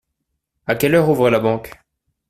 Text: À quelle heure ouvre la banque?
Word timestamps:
À 0.65 0.73
quelle 0.73 0.95
heure 0.95 1.07
ouvre 1.09 1.29
la 1.29 1.39
banque? 1.39 1.73